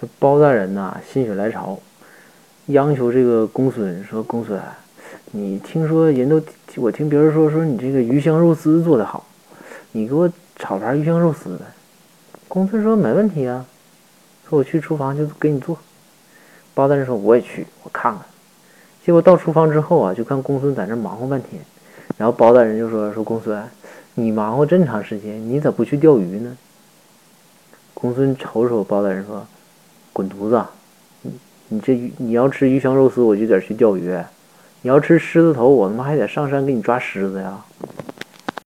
[0.00, 1.78] 这包大人呐，心血来潮，
[2.66, 4.58] 央求这个公孙说：“公孙，
[5.32, 6.40] 你听说人都，
[6.76, 9.26] 我听别人说说你这个鱼香肉丝做的好，
[9.92, 11.66] 你给我炒盘鱼香肉丝呗。”
[12.48, 13.66] 公孙说：“没问题啊，
[14.48, 15.76] 说我去厨房就给你做。”
[16.72, 18.22] 包大人说：“我也去，我看看。”
[19.04, 21.60] 结果到厨房之后啊，就看公孙在那忙活半天，
[22.16, 23.62] 然后包大人就说：“说公孙，
[24.14, 26.56] 你忙活这么长时间，你咋不去钓鱼呢？”
[27.92, 29.46] 公孙瞅瞅包大人说。
[30.12, 30.64] 滚犊子！
[31.22, 31.32] 你
[31.68, 34.22] 你这鱼你要吃鱼香肉丝，我就得去钓鱼；
[34.82, 37.58] 你要吃狮子头，我他妈还得上山给你抓狮子呀！